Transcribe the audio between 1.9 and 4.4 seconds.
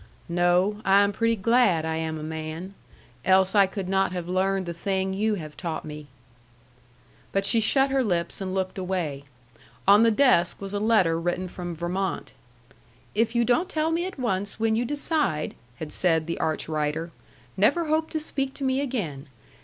am a man. Else I could not have